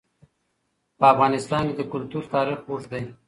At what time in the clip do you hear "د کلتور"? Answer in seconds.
1.77-2.23